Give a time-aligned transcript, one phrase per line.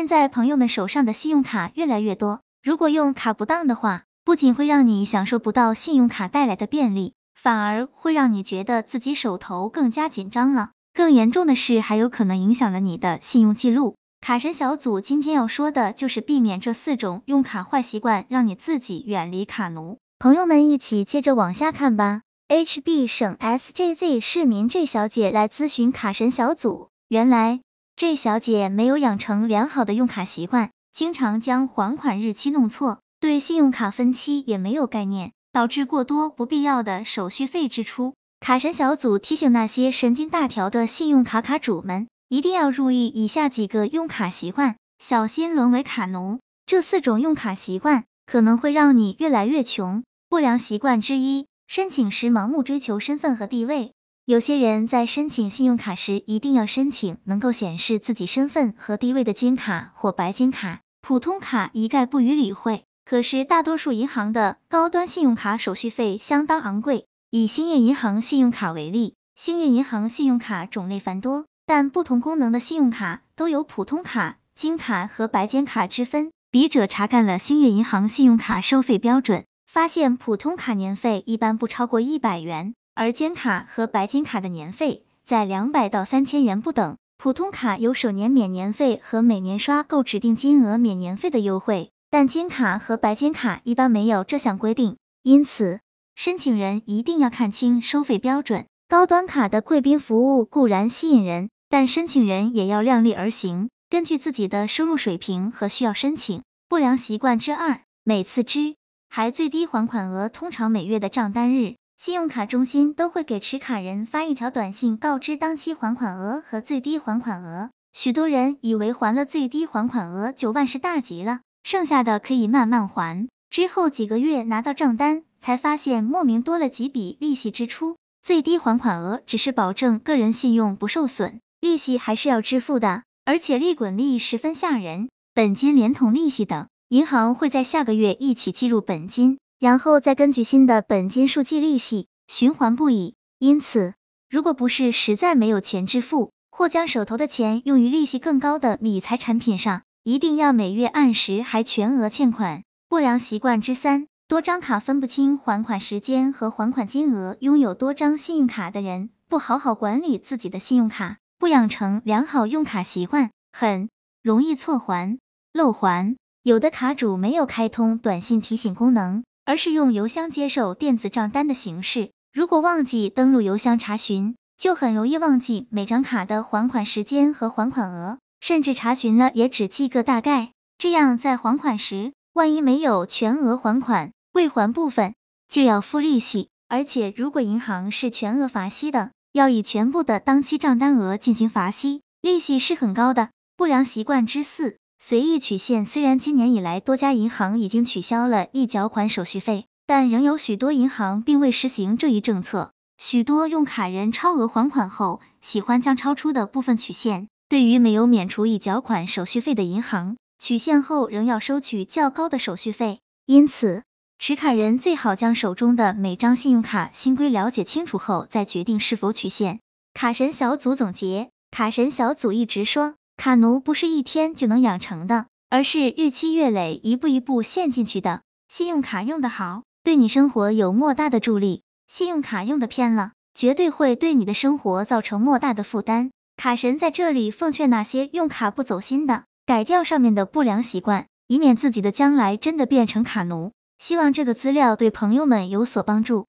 [0.00, 10.70] 现在朋友们手上的信用卡越来越多，如果用卡不当的话，不仅会让你享受不到信用卡带来的便利，反而会让你觉得自己手头更加紧张了。
[10.94, 13.96] 更严重的是，还有可能影响了你的信用记录。
[14.22, 19.98] 卡神小组今天要说的就是避免这四种用卡坏习惯，让你自己远离卡奴。
[20.18, 22.22] 朋友们一起接着往下看吧。
[22.48, 27.60] HB 省 SJZ 市民 J 小姐来咨询卡神小组，原来
[28.00, 38.14] J 小姐没有养成良好的用卡习惯，经常将还款日期弄错，对信用卡分期也没有概念，导致过多不必要的手续费支出。
[38.40, 46.38] 卡神小组提醒那些神经大条的信用卡卡主们，一定要注意以下几个用卡习惯，小心沦为卡奴。
[46.64, 50.04] 这四种用卡习惯可能会让你越来越穷。
[50.30, 51.44] 不良习惯之一。
[51.68, 53.92] 申请时盲目追求身份和地位，
[54.26, 62.84] 有些人在申请信用卡时一定要申请能够显示自己身份和地位的金卡或白金卡，普通卡一概不予理会。
[63.04, 76.30] 可是大多数银行的高端信用卡手续费相当昂贵，以兴业银行信用卡为例，兴业银行信用卡种类繁多，但不同功能的信用卡都有普通卡、金卡和白金卡之分。
[76.52, 79.44] 笔者查看了兴业银行信用卡收费标准。
[79.66, 86.96] 发现普通卡年费一般不超过一百元，而金卡和白金卡的年费在两百到三千元不等。
[87.16, 94.96] 普通卡有首年免年费和每年刷够指定金额免年费的优惠，但金卡和白金卡一般没有这项规定。
[95.22, 95.80] 因此，
[96.14, 98.64] 申请人一定要看清收费标准。
[98.88, 106.42] 高端卡的贵宾服务固然吸引人，但申请人也要量力而行，根据自己的收入水平和需要申请。
[106.70, 108.76] 不良习惯之二，每次之
[109.10, 117.68] 还最低还款额，通常每月的账单日，信用卡中心都会给持卡人发一条短信，告知当期还款额和最低还款额。
[117.92, 123.28] 许多人以为还了最低还款额就万事大吉了，剩下的可以慢慢还。
[123.50, 127.98] 之后几个月拿到账单，才发现莫名多了几笔利息支出。
[128.22, 136.66] 最低还款额只是保证个人信用不受损，利息还是要支付的，而且利滚利十分吓人，本金连同利息等。
[136.88, 143.14] 银行会在下个月一起计入本金，然后再根据新的本金数计利息，循环不已。
[143.38, 143.92] 因此，
[144.30, 152.62] 如果不是实在没有钱支付，或将手头的钱用于利息更高的理财产品上，一定要每月按时还全额欠款。
[152.88, 157.36] 不良习惯之三，多张卡分不清还款时间和还款金额。
[157.40, 163.90] 拥有多张信用卡的人，不好好管理自己的信用卡，不养成良好用卡习惯，很
[164.22, 165.18] 容易错还、
[165.52, 166.16] 漏还。
[166.42, 172.12] 有的卡主没有开通短信提醒功能，而是用邮箱接受电子账单的形式。
[172.32, 180.52] 如果忘记登录邮箱查询，就很容易忘记每张卡的还款时间和还款额，甚至查询了也只记个大概。
[180.78, 185.14] 这样在还款时，万一没有全额还款，未还部分
[185.48, 186.48] 就要付利息。
[186.68, 193.30] 而且如果银行是全额罚息的，要以全部的当期账单额进行罚息，利息是很高的。
[193.56, 194.76] 不良习惯之四。
[195.02, 202.72] 随意取现，虽然今年以来多家银行已经取消了预缴款手续费，但仍有许多银行并未实行这一政策。
[202.98, 207.28] 许多用卡人超额还款后，喜欢将超出的部分取现。
[207.48, 213.00] 对于没有免除已缴款手续费的银行，取现后仍要收取较高的手续费。
[213.24, 213.82] 因此，
[214.18, 219.60] 持卡人最好将手中的每张信用卡新规了解清楚后，再决定是否取现。
[219.94, 222.96] 卡神小组总结：卡神小组一直说。
[223.20, 228.22] 卡奴不是一天就能养成的，而是日积月累、一步一步陷进去的。
[228.48, 236.12] 信用卡用的好，对你生活有莫大的助力；信用卡用的偏了，绝对会对你的生活造成莫大的负担。
[236.38, 243.52] 卡神在这里奉劝那些用卡不走心的，改掉上面的不良习惯，以免自己的将来真的变成卡奴。
[243.76, 246.26] 希望这个资料对朋友们有所帮助。